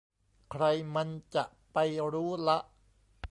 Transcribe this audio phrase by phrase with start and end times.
[0.51, 0.63] ใคร
[0.95, 1.43] มันจะ
[1.73, 1.77] ไป
[2.13, 2.57] รู้ละ